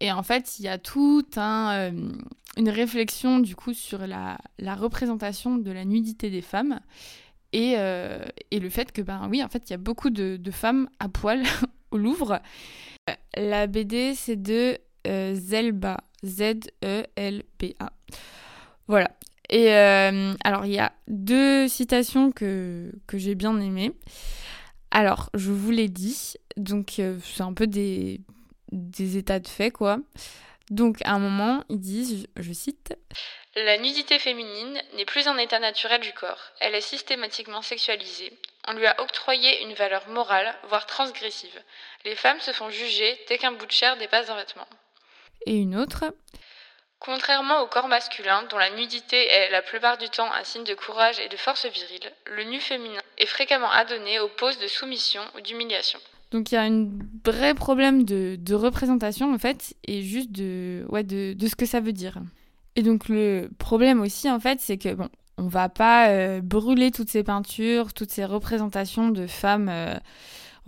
Et 0.00 0.12
en 0.12 0.22
fait, 0.22 0.58
il 0.58 0.64
y 0.64 0.68
a 0.68 0.78
tout 0.78 1.26
un, 1.36 1.72
euh, 1.72 2.12
une 2.56 2.68
réflexion 2.68 3.40
du 3.40 3.56
coup 3.56 3.74
sur 3.74 4.06
la, 4.06 4.38
représentation 4.76 5.56
de 5.56 5.70
la 5.70 5.84
nudité 5.84 6.30
des 6.30 6.42
femmes 6.42 6.80
et, 7.52 7.74
euh, 7.78 8.24
et, 8.50 8.60
le 8.60 8.68
fait 8.68 8.92
que, 8.92 9.02
ben 9.02 9.26
oui, 9.30 9.42
en 9.42 9.48
fait, 9.48 9.68
il 9.68 9.72
y 9.72 9.74
a 9.74 9.78
beaucoup 9.78 10.10
de, 10.10 10.38
femmes 10.52 10.88
à 11.00 11.08
poil 11.08 11.42
au 11.90 11.98
Louvre. 11.98 12.40
La 13.34 13.66
BD, 13.66 14.14
c'est 14.14 14.40
de 14.40 14.78
euh, 15.06 15.34
Zelba, 15.34 15.98
Z-E-L-B-A. 16.24 17.92
Voilà. 18.86 19.10
Et 19.50 19.72
alors, 19.72 20.66
il 20.66 20.72
y 20.72 20.78
a 20.78 20.92
deux 21.06 21.68
citations 21.68 22.32
que, 22.32 22.92
que 23.06 23.16
j'ai 23.18 23.34
bien 23.34 23.58
aimées. 23.60 23.92
Alors, 24.90 25.30
je 25.34 25.50
vous 25.50 25.70
l'ai 25.70 25.88
dit, 25.88 26.34
donc 26.56 27.00
c'est 27.22 27.42
un 27.42 27.54
peu 27.54 27.66
des 27.66 28.20
des 28.72 29.16
états 29.16 29.40
de 29.40 29.48
fait, 29.48 29.70
quoi. 29.70 29.98
Donc, 30.70 30.98
à 31.04 31.12
un 31.12 31.18
moment, 31.18 31.64
ils 31.68 31.80
disent, 31.80 32.26
je 32.36 32.52
cite 32.52 32.94
La 33.56 33.78
nudité 33.78 34.18
féminine 34.18 34.82
n'est 34.96 35.06
plus 35.06 35.26
un 35.26 35.38
état 35.38 35.58
naturel 35.58 36.00
du 36.00 36.12
corps. 36.12 36.52
Elle 36.60 36.74
est 36.74 36.82
systématiquement 36.82 37.62
sexualisée. 37.62 38.32
On 38.66 38.74
lui 38.74 38.86
a 38.86 39.00
octroyé 39.00 39.62
une 39.62 39.72
valeur 39.72 40.06
morale, 40.08 40.54
voire 40.68 40.86
transgressive. 40.86 41.58
Les 42.04 42.14
femmes 42.14 42.40
se 42.40 42.52
font 42.52 42.68
juger 42.68 43.18
dès 43.28 43.38
qu'un 43.38 43.52
bout 43.52 43.64
de 43.64 43.72
chair 43.72 43.96
dépasse 43.96 44.28
un 44.28 44.36
vêtement. 44.36 44.68
Et 45.46 45.56
une 45.56 45.76
autre 45.76 46.04
Contrairement 47.00 47.62
au 47.62 47.66
corps 47.66 47.88
masculin, 47.88 48.42
dont 48.50 48.58
la 48.58 48.70
nudité 48.70 49.16
est 49.16 49.50
la 49.50 49.62
plupart 49.62 49.98
du 49.98 50.08
temps 50.08 50.30
un 50.32 50.42
signe 50.42 50.64
de 50.64 50.74
courage 50.74 51.20
et 51.20 51.28
de 51.28 51.36
force 51.36 51.64
virile, 51.66 52.12
le 52.26 52.44
nu 52.44 52.60
féminin 52.60 53.00
est 53.18 53.26
fréquemment 53.26 53.70
adonné 53.70 54.18
aux 54.18 54.28
poses 54.28 54.58
de 54.58 54.66
soumission 54.66 55.20
ou 55.36 55.40
d'humiliation. 55.40 56.00
Donc 56.32 56.50
il 56.50 56.56
y 56.56 56.58
a 56.58 56.62
un 56.62 56.88
vrai 57.24 57.54
problème 57.54 58.04
de, 58.04 58.54
représentation 58.54 59.32
en 59.32 59.38
fait 59.38 59.74
et 59.86 60.02
juste 60.02 60.32
de, 60.32 60.84
ce 60.90 61.54
que 61.54 61.66
ça 61.66 61.80
veut 61.80 61.92
dire. 61.92 62.18
Et 62.76 62.82
donc 62.82 63.08
le 63.08 63.48
problème 63.58 64.00
aussi 64.00 64.28
en 64.28 64.40
fait 64.40 64.60
c'est 64.60 64.76
que 64.76 64.92
bon, 64.92 65.08
on 65.38 65.46
va 65.46 65.68
pas 65.68 66.08
euh, 66.08 66.40
brûler 66.42 66.90
toutes 66.90 67.08
ces 67.08 67.22
peintures, 67.22 67.94
toutes 67.94 68.10
ces 68.10 68.24
représentations 68.24 69.08
de 69.08 69.26
femmes 69.26 69.68
euh, 69.70 69.94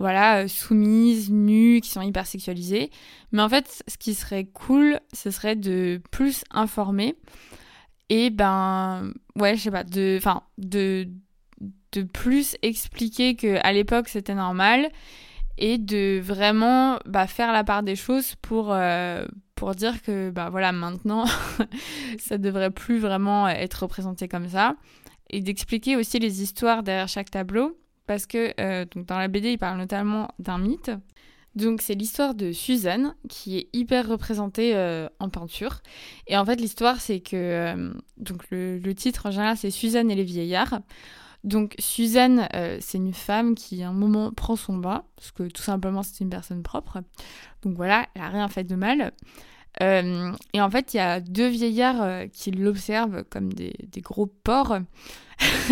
voilà, 0.01 0.43
euh, 0.43 0.47
soumises, 0.47 1.31
nues, 1.31 1.79
qui 1.81 1.89
sont 1.89 2.01
hyper 2.01 2.27
sexualisées. 2.27 2.91
Mais 3.31 3.41
en 3.41 3.49
fait, 3.49 3.83
ce 3.87 3.97
qui 3.97 4.13
serait 4.13 4.45
cool, 4.45 4.99
ce 5.13 5.31
serait 5.31 5.55
de 5.55 6.01
plus 6.11 6.43
informer 6.51 7.15
et 8.09 8.29
ben 8.29 9.13
ouais, 9.37 9.55
je 9.55 9.61
sais 9.61 9.71
pas, 9.71 9.85
de 9.85 10.17
enfin 10.17 10.43
de 10.57 11.07
de 11.93 12.03
plus 12.03 12.57
expliquer 12.61 13.35
que 13.35 13.57
à 13.63 13.71
l'époque 13.73 14.09
c'était 14.09 14.35
normal 14.35 14.89
et 15.57 15.77
de 15.77 16.19
vraiment 16.19 16.97
bah, 17.05 17.27
faire 17.27 17.53
la 17.53 17.63
part 17.63 17.83
des 17.83 17.95
choses 17.95 18.35
pour, 18.41 18.71
euh, 18.71 19.25
pour 19.55 19.75
dire 19.75 20.01
que 20.01 20.31
bah, 20.31 20.49
voilà, 20.49 20.71
maintenant, 20.71 21.25
ça 22.19 22.37
devrait 22.37 22.71
plus 22.71 22.99
vraiment 22.99 23.47
être 23.47 23.83
représenté 23.83 24.27
comme 24.27 24.47
ça. 24.47 24.75
Et 25.29 25.39
d'expliquer 25.39 25.95
aussi 25.95 26.19
les 26.19 26.41
histoires 26.41 26.83
derrière 26.83 27.07
chaque 27.07 27.29
tableau, 27.29 27.77
parce 28.07 28.25
que 28.25 28.53
euh, 28.59 28.85
donc 28.85 29.05
dans 29.05 29.17
la 29.17 29.27
BD, 29.27 29.51
il 29.51 29.57
parle 29.57 29.77
notamment 29.77 30.29
d'un 30.39 30.57
mythe. 30.57 30.91
Donc 31.53 31.81
c'est 31.81 31.95
l'histoire 31.95 32.33
de 32.33 32.53
Suzanne 32.53 33.13
qui 33.27 33.57
est 33.57 33.69
hyper 33.73 34.07
représentée 34.07 34.75
euh, 34.75 35.09
en 35.19 35.29
peinture. 35.29 35.81
Et 36.27 36.37
en 36.37 36.45
fait 36.45 36.55
l'histoire 36.55 37.01
c'est 37.01 37.19
que 37.19 37.91
donc 38.17 38.49
le, 38.51 38.79
titre 38.93 39.25
en 39.25 39.31
général 39.31 39.57
c'est 39.57 39.71
Suzanne 39.71 40.09
et 40.09 40.15
les 40.15 40.23
vieillards. 40.23 40.79
Donc 41.43 41.73
Suzanne, 41.79 42.47
euh, 42.53 42.77
c'est 42.81 42.99
une 42.99 43.13
femme 43.13 43.55
qui 43.55 43.81
à 43.83 43.89
un 43.89 43.93
moment 43.93 44.31
prend 44.31 44.55
son 44.55 44.77
bain, 44.77 45.03
parce 45.15 45.31
que 45.31 45.43
tout 45.43 45.63
simplement 45.63 46.03
c'est 46.03 46.23
une 46.23 46.29
personne 46.29 46.61
propre. 46.61 46.99
Donc 47.63 47.75
voilà, 47.75 48.07
elle 48.13 48.21
n'a 48.21 48.29
rien 48.29 48.47
fait 48.47 48.63
de 48.63 48.75
mal. 48.75 49.11
Euh, 49.81 50.31
et 50.53 50.61
en 50.61 50.69
fait, 50.69 50.93
il 50.93 50.97
y 50.97 50.99
a 50.99 51.19
deux 51.21 51.47
vieillards 51.47 52.01
euh, 52.01 52.27
qui 52.27 52.51
l'observent 52.51 53.23
comme 53.29 53.53
des, 53.53 53.73
gros 53.97 54.25
porcs 54.25 54.79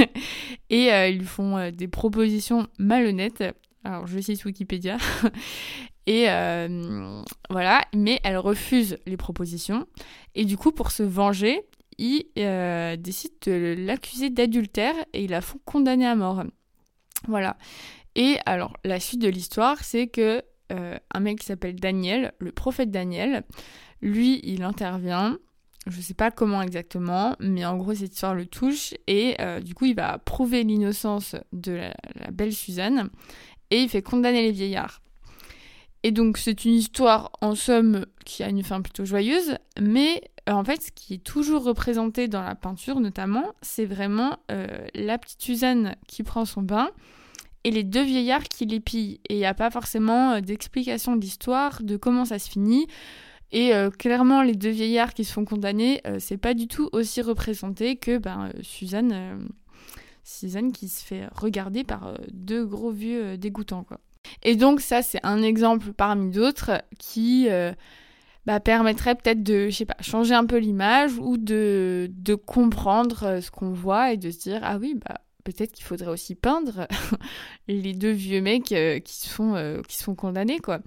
et 0.70 0.88
ils 1.10 1.18
lui 1.20 1.26
font 1.26 1.70
des 1.72 1.88
propositions 1.88 2.68
malhonnêtes. 2.78 3.44
Alors 3.84 4.08
je 4.08 4.20
cite 4.20 4.44
Wikipédia. 4.46 4.98
Et 6.08 6.26
voilà, 7.52 7.84
mais 7.96 8.20
elle 8.24 8.38
refuse 8.38 8.98
les 9.06 9.16
propositions. 9.18 9.86
Et 10.34 10.44
du 10.44 10.58
coup, 10.58 10.72
pour 10.72 10.90
se 10.90 11.04
venger, 11.04 11.62
il 12.00 12.24
décide 13.00 13.34
de 13.46 13.76
l'accuser 13.78 14.32
d'adultère 14.32 14.96
et 15.14 15.26
il 15.26 15.30
la 15.30 15.42
font 15.42 15.60
condamner 15.66 16.08
à 16.08 16.16
mort. 16.16 16.44
Voilà. 17.28 17.58
Et 18.16 18.38
alors, 18.48 18.74
la 18.84 19.00
suite 19.00 19.22
de 19.22 19.30
l'histoire, 19.30 19.84
c'est 19.84 20.08
que 20.08 20.42
un 20.70 21.20
mec 21.20 21.40
qui 21.40 21.46
s'appelle 21.46 21.76
Daniel, 21.76 22.34
le 22.40 22.52
prophète 22.52 22.92
Daniel, 22.92 23.44
lui, 24.02 24.40
il 24.44 24.64
intervient. 24.64 25.38
Je 25.88 26.02
sais 26.02 26.14
pas 26.14 26.30
comment 26.30 26.62
exactement, 26.62 27.36
mais 27.40 27.66
en 27.66 27.78
gros 27.78 27.94
cette 27.94 28.14
histoire 28.14 28.36
le 28.36 28.46
touche. 28.46 28.94
Et 29.08 29.36
euh, 29.40 29.60
du 29.60 29.74
coup 29.74 29.86
il 29.86 29.96
va 29.96 30.18
prouver 30.20 30.64
l'innocence 30.64 31.36
de 31.54 31.74
la, 31.74 31.94
belle 32.32 32.54
Suzanne. 32.54 33.10
Et 33.72 33.82
il 33.82 33.90
fait 33.90 34.02
condamner 34.02 34.42
les 34.42 34.52
vieillards. 34.52 35.02
Et 36.04 36.12
donc 36.12 36.38
c'est 36.38 36.66
une 36.66 36.74
histoire 36.74 37.32
en 37.42 37.56
somme 37.56 38.06
qui 38.26 38.44
a 38.44 38.50
une 38.50 38.64
fin 38.64 38.82
plutôt 38.82 39.06
joyeuse, 39.06 39.58
mais 39.80 40.22
euh, 40.48 40.54
en 40.54 40.64
fait 40.64 40.82
ce 40.82 40.92
qui 40.92 41.16
est 41.16 41.24
toujours 41.24 41.64
représenté 41.64 42.28
dans 42.28 42.42
la 42.42 42.56
peinture 42.56 43.00
notamment, 43.00 43.54
c'est 43.62 43.86
vraiment 43.86 44.38
euh, 44.52 44.86
la 44.96 45.18
petite 45.18 45.42
Suzanne 45.42 45.96
qui 46.08 46.24
prend 46.24 46.46
son 46.46 46.62
bain 46.62 46.92
et 47.64 47.72
les 47.72 47.84
deux 47.84 48.04
vieillards 48.04 48.44
qui 48.44 48.66
les 48.66 48.80
pillent. 48.80 49.20
Et 49.30 49.36
il 49.36 49.38
n'y 49.38 49.46
a 49.46 49.54
pas 49.54 49.70
forcément 49.70 50.40
d'explication 50.42 51.16
de 51.16 51.22
l'histoire, 51.22 51.84
de 51.84 51.98
comment 51.98 52.26
ça 52.26 52.40
se 52.40 52.50
finit. 52.50 52.88
Et 53.52 53.74
euh, 53.74 53.90
clairement, 53.90 54.42
les 54.42 54.56
deux 54.56 54.70
vieillards 54.70 55.14
qui 55.14 55.24
se 55.24 55.34
font 55.34 55.46
condamner, 55.46 56.02
euh, 56.06 56.18
c'est 56.20 56.38
pas 56.38 56.54
du 56.54 56.68
tout 56.68 56.90
aussi 56.92 57.22
représenté 57.22 57.96
que 57.96 58.18
ben, 58.18 58.52
euh, 58.56 58.60
Suzanne, 58.62 59.50
Suzanne 60.24 60.72
qui 60.72 60.88
se 60.88 61.04
fait 61.04 61.28
regarder 61.34 61.84
par 61.84 62.14
deux 62.32 62.66
gros 62.66 62.92
vieux 62.92 63.38
dégoûtants. 63.38 63.84
Quoi. 63.84 64.00
Et 64.44 64.56
donc, 64.56 64.82
ça, 64.82 65.02
c'est 65.02 65.20
un 65.24 65.42
exemple 65.42 65.94
parmi 65.94 66.30
d'autres 66.30 66.84
qui 67.00 67.48
bah, 68.46 68.60
permettrait 68.60 69.16
peut-être 69.16 69.42
de, 69.42 69.70
pas, 69.86 69.96
changer 70.02 70.36
un 70.36 70.46
peu 70.46 70.58
l'image 70.58 71.14
ou 71.18 71.38
de, 71.38 72.12
de 72.12 72.36
comprendre 72.36 73.40
ce 73.42 73.50
qu'on 73.50 73.72
voit 73.72 74.14
et 74.14 74.18
de 74.18 74.30
se 74.30 74.38
dire, 74.38 74.60
ah 74.62 74.78
oui, 74.78 74.96
bah, 75.04 75.22
peut-être 75.54 75.72
qu'il 75.72 75.86
faudrait 75.86 76.10
aussi 76.10 76.36
peindre 76.36 76.88
les 77.68 77.94
deux 77.94 78.12
vieux 78.12 78.42
mecs 78.42 78.66
qui, 78.66 79.16
se 79.16 79.30
font, 79.30 79.82
qui 79.88 79.98
se 79.98 80.04
font 80.04 80.16
condamner, 80.16 80.60
quoi. 80.60 80.80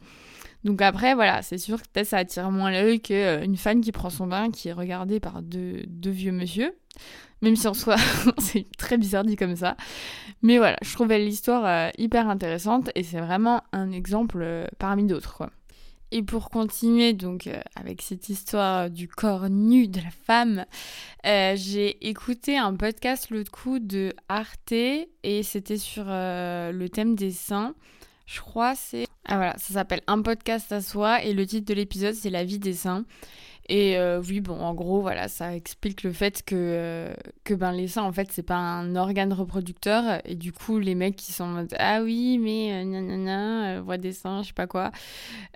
Donc 0.65 0.81
après, 0.81 1.15
voilà, 1.15 1.43
c'est 1.43 1.59
sûr 1.59 1.83
que 1.83 1.89
peut-être 1.93 2.09
ça 2.09 2.19
attire 2.19 2.51
moins 2.51 2.71
l'œil 2.71 3.01
qu'une 3.01 3.17
euh, 3.17 3.57
fan 3.57 3.81
qui 3.81 3.91
prend 3.91 4.11
son 4.11 4.27
bain, 4.27 4.51
qui 4.51 4.69
est 4.69 4.73
regardée 4.73 5.19
par 5.19 5.43
deux, 5.43 5.85
vieux 6.05 6.33
monsieur. 6.33 6.73
Même 7.41 7.57
si 7.57 7.67
en 7.67 7.75
soi, 7.75 7.97
c'est 8.39 8.67
très 8.79 8.97
bizarre 8.97 9.25
dit 9.25 9.35
comme 9.35 9.57
ça. 9.57 9.77
Mais 10.43 10.59
voilà, 10.59 10.77
je 10.83 10.93
trouvais 10.95 11.19
l'histoire 11.19 11.65
euh, 11.67 11.91
hyper 11.99 12.29
intéressante 12.29 12.91
et 12.95 13.03
c'est 13.03 13.21
vraiment 13.21 13.63
un 13.73 13.91
exemple 13.91 14.39
euh, 14.43 14.67
parmi 14.79 15.05
d'autres. 15.05 15.43
Et 16.15 16.23
pour 16.23 16.51
continuer 16.51 17.15
donc 17.15 17.49
avec 17.75 18.03
cette 18.03 18.29
histoire 18.29 18.91
du 18.91 19.09
corps 19.09 19.49
nu 19.49 19.89
de 19.89 19.99
la 19.99 20.11
femme, 20.11 20.67
j'ai 21.25 22.07
écouté 22.07 22.59
un 22.59 22.75
podcast 22.75 23.31
l'autre 23.31 23.51
coup 23.51 23.79
de 23.79 24.13
Arte 24.29 24.73
et 24.73 25.43
c'était 25.43 25.79
sur 25.79 26.05
le 26.05 26.87
thème 26.89 27.15
des 27.15 27.31
seins. 27.31 27.75
Je 28.27 28.41
crois 28.41 28.75
c'est 28.75 29.07
ah 29.25 29.37
voilà, 29.37 29.55
ça 29.57 29.75
s'appelle 29.75 30.03
Un 30.09 30.21
podcast 30.21 30.73
à 30.73 30.81
soi 30.81 31.23
et 31.23 31.33
le 31.33 31.47
titre 31.47 31.67
de 31.67 31.75
l'épisode 31.75 32.15
c'est 32.15 32.31
La 32.31 32.45
vie 32.45 32.59
des 32.59 32.73
seins. 32.73 33.05
Et 33.69 33.97
euh, 33.97 34.21
oui, 34.21 34.41
bon, 34.41 34.59
en 34.61 34.75
gros, 34.75 35.01
voilà, 35.01 35.29
ça 35.29 35.55
explique 35.55 36.03
le 36.03 36.13
fait 36.13 36.43
que, 36.45 36.57
euh, 36.57 37.15
que 37.45 37.55
ben, 37.55 37.73
les 37.73 37.89
seins, 37.89 38.03
en 38.03 38.13
fait, 38.13 38.31
c'est 38.33 38.43
pas 38.43 38.57
un 38.57 38.97
organe 38.97 39.33
reproducteur. 39.33 40.21
Et 40.25 40.35
du 40.35 40.53
coup, 40.53 40.79
les 40.79 40.95
mecs 40.95 41.17
qui 41.17 41.33
sont 41.33 41.45
en 41.45 41.49
mode 41.49 41.75
Ah 41.79 42.03
oui, 42.03 42.39
mais 42.39 42.73
euh, 42.73 42.85
nanana, 42.85 43.81
voix 43.81 43.99
des 43.99 44.13
seins, 44.13 44.43
je 44.43 44.49
sais 44.49 44.53
pas 44.53 44.67
quoi. 44.67 44.91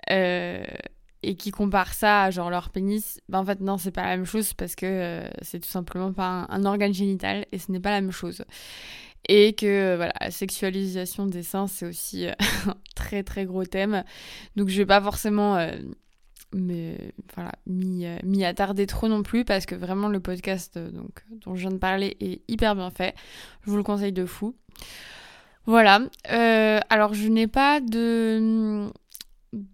et 0.09 1.35
qui 1.35 1.51
comparent 1.51 1.93
ça 1.93 2.23
à 2.23 2.31
genre 2.31 2.49
leur 2.49 2.69
pénis, 2.69 3.19
ben 3.27 3.39
en 3.39 3.45
fait, 3.45 3.59
non, 3.59 3.77
c'est 3.77 3.91
pas 3.91 4.03
la 4.03 4.15
même 4.15 4.25
chose 4.25 4.53
parce 4.53 4.75
que 4.75 5.23
c'est 5.41 5.59
tout 5.59 5.69
simplement 5.69 6.13
pas 6.13 6.45
un 6.49 6.63
organe 6.63 6.93
génital 6.93 7.45
et 7.51 7.59
ce 7.59 7.71
n'est 7.71 7.79
pas 7.79 7.91
la 7.91 8.01
même 8.01 8.11
chose 8.11 8.43
et 9.27 9.53
que 9.53 9.95
voilà, 9.95 10.13
la 10.19 10.31
sexualisation 10.31 11.25
des 11.25 11.43
seins, 11.43 11.67
c'est 11.67 11.85
aussi 11.85 12.27
euh, 12.27 12.33
un 12.67 12.75
très 12.95 13.23
très 13.23 13.45
gros 13.45 13.65
thème. 13.65 14.03
Donc 14.55 14.69
je 14.69 14.77
vais 14.77 14.85
pas 14.85 15.01
forcément 15.01 15.57
euh, 15.57 16.95
voilà, 17.35 17.51
m'y, 17.65 18.05
euh, 18.05 18.47
attarder 18.47 18.87
trop 18.87 19.07
non 19.07 19.23
plus 19.23 19.43
parce 19.43 19.65
que 19.65 19.75
vraiment 19.75 20.07
le 20.07 20.19
podcast 20.19 20.77
dont 20.79 21.55
je 21.55 21.61
viens 21.61 21.71
de 21.71 21.77
parler 21.77 22.15
est 22.19 22.41
hyper 22.47 22.75
bien 22.75 22.89
fait. 22.89 23.15
Je 23.65 23.71
vous 23.71 23.77
le 23.77 23.83
conseille 23.83 24.13
de 24.13 24.25
fou. 24.25 24.55
Voilà. 25.65 25.99
alors 26.23 27.13
je 27.13 27.27
n'ai 27.27 27.47
pas 27.47 27.81
de 27.81 28.89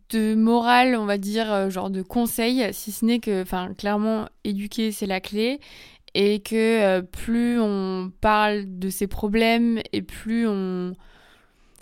de 0.09 0.35
morale, 0.35 0.95
on 0.95 1.05
va 1.05 1.17
dire, 1.17 1.69
genre 1.69 1.89
de 1.89 2.01
conseil, 2.03 2.73
si 2.73 2.91
ce 2.91 3.03
n'est 3.03 3.19
que, 3.19 3.41
enfin, 3.41 3.73
clairement, 3.73 4.29
éduquer, 4.43 4.91
c'est 4.91 5.07
la 5.07 5.19
clé 5.19 5.59
et 6.15 6.41
que 6.41 6.81
euh, 6.81 7.01
plus 7.01 7.59
on 7.59 8.11
parle 8.21 8.65
de 8.67 8.89
ces 8.89 9.07
problèmes 9.07 9.79
et 9.91 10.01
plus 10.01 10.47
on 10.47 10.93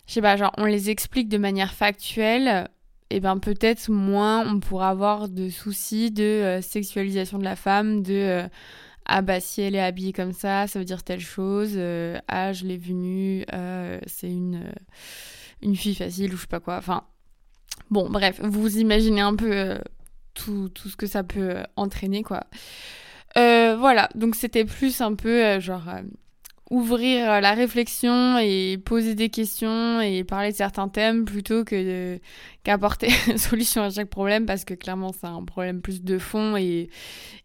je 0.08 0.14
sais 0.14 0.22
pas 0.22 0.38
genre 0.38 0.54
on 0.58 0.66
les 0.66 0.90
explique 0.90 1.30
de 1.30 1.38
manière 1.38 1.74
factuelle 1.74 2.70
et 3.10 3.20
ben 3.20 3.38
peut-être 3.38 3.90
moins 3.90 4.48
on 4.48 4.60
pourra 4.60 4.90
avoir 4.90 5.28
de 5.28 5.50
soucis 5.50 6.12
de 6.12 6.24
euh, 6.24 6.62
sexualisation 6.62 7.38
de 7.40 7.44
la 7.44 7.56
femme 7.56 8.04
de 8.04 8.14
euh, 8.14 8.48
ah 9.06 9.22
bah 9.22 9.40
si 9.42 9.62
elle 9.62 9.76
est 9.76 9.82
habillée 9.82 10.14
comme 10.14 10.34
ça 10.34 10.68
ça 10.68 10.80
veut 10.80 10.86
dire 10.86 11.04
telle 11.04 11.20
chose 11.20 11.78
ah 12.28 12.54
je 12.54 12.66
l'ai 12.66 12.78
vue 12.78 12.94
nue 12.94 13.46
c'est 14.06 14.30
une 14.30 14.72
une 15.62 15.76
fille 15.76 15.96
facile 15.96 16.34
ou 16.34 16.38
je 16.38 16.42
sais 16.42 16.48
pas 16.48 16.60
quoi 16.60 16.78
enfin 16.78 17.04
bon 17.90 18.10
bref 18.10 18.40
vous 18.42 18.78
imaginez 18.78 19.22
un 19.22 19.36
peu 19.36 19.78
tout, 20.34 20.70
tout 20.70 20.88
ce 20.88 20.96
que 20.96 21.08
ça 21.08 21.24
peut 21.24 21.58
entraîner 21.76 22.24
quoi 22.24 22.46
euh, 23.38 23.76
voilà, 23.78 24.10
donc 24.16 24.36
c'était 24.36 24.66
plus 24.66 25.02
un 25.02 25.16
peu 25.16 25.44
euh, 25.44 25.60
genre 25.60 25.88
euh, 25.88 26.02
ouvrir 26.70 27.42
la 27.42 27.54
réflexion 27.54 28.38
et 28.38 28.78
poser 28.78 29.16
des 29.16 29.30
questions 29.30 30.02
et 30.02 30.24
parler 30.24 30.52
de 30.52 30.56
certains 30.56 30.88
thèmes 30.88 31.26
plutôt 31.26 31.64
que 31.64 32.20
qu'apporter 32.64 33.10
solution 33.38 33.84
à 33.84 33.90
chaque 33.90 34.10
problème 34.10 34.46
parce 34.46 34.64
que 34.64 34.74
clairement 34.74 35.12
c'est 35.12 35.28
un 35.28 35.44
problème 35.44 35.82
plus 35.82 36.02
de 36.02 36.18
fond 36.18 36.56
et, 36.56 36.90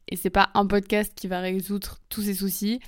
et 0.09 0.17
c'est 0.17 0.31
pas 0.31 0.51
un 0.55 0.67
podcast 0.67 1.13
qui 1.17 1.27
va 1.27 1.41
résoudre 1.41 1.99
tous 2.09 2.23
ces 2.23 2.35
soucis. 2.35 2.81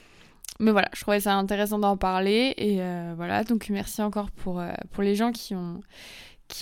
Mais 0.61 0.73
voilà, 0.73 0.89
je 0.95 1.01
trouvais 1.03 1.21
ça 1.21 1.35
intéressant 1.35 1.79
d'en 1.79 1.97
parler 1.97 2.55
et 2.57 2.81
voilà, 3.17 3.45
donc 3.45 3.69
merci 3.69 4.03
encore 4.03 4.31
pour, 4.33 4.63
pour 4.91 5.03
les 5.05 5.15
gens 5.15 5.31
qui 5.31 5.55
ont 5.55 5.81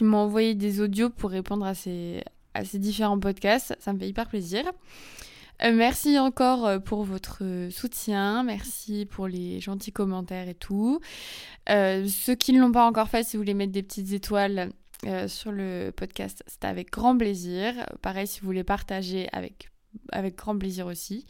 m'ont 0.03 0.19
envoyé 0.19 0.55
des 0.55 0.81
audios 0.81 1.11
pour 1.11 1.31
répondre 1.31 1.65
à 1.65 1.75
ces, 1.75 2.23
à 2.55 2.65
ces 2.65 2.79
différents 2.79 3.19
podcasts, 3.19 3.77
ça 3.79 3.93
me 3.93 3.99
fait 3.99 4.09
hyper 4.09 4.29
plaisir. 4.29 4.65
Euh, 5.63 5.73
merci 5.73 6.19
encore 6.19 6.67
euh, 6.67 6.79
pour 6.79 7.05
votre 7.05 7.69
soutien, 7.71 8.43
merci 8.43 9.07
pour 9.07 9.27
les 9.27 9.61
gentils 9.61 9.93
commentaires 9.93 10.49
et 10.49 10.55
tout. 10.55 11.01
Euh, 11.69 12.07
ceux 12.09 12.35
qui 12.35 12.53
ne 12.53 12.61
l'ont 12.61 12.73
pas 12.73 12.87
encore 12.87 13.09
fait, 13.09 13.25
si 13.25 13.37
vous 13.37 13.43
voulez 13.43 13.55
mettre 13.55 13.73
des 13.73 13.83
petites 13.83 14.13
étoiles 14.13 14.71
sur 15.29 15.53
le 15.53 15.91
podcast, 15.91 16.43
c'est 16.47 16.65
avec 16.65 16.91
grand 16.91 17.17
plaisir. 17.17 17.75
Pareil, 18.01 18.27
si 18.27 18.41
vous 18.41 18.47
voulez 18.47 18.65
partager 18.65 19.29
avec, 19.31 19.69
avec 20.11 20.37
grand 20.37 20.59
plaisir 20.59 20.87
aussi. 20.87 21.27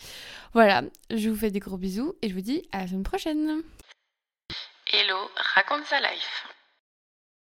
Voilà, 0.55 0.85
je 1.11 1.29
vous 1.29 1.37
fais 1.37 1.51
des 1.51 1.59
gros 1.59 1.77
bisous 1.77 2.15
et 2.23 2.29
je 2.29 2.35
vous 2.35 2.43
dis 2.43 2.63
à 2.71 2.83
la 2.83 2.87
semaine 2.87 3.03
prochaine. 3.03 3.63
Hello, 4.93 5.17
raconte 5.57 5.85
sa 5.85 6.01
life. 6.01 6.56